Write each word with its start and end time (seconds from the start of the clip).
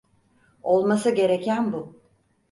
Olması 0.63 1.09
gereken 1.15 1.73
bu. 1.73 1.99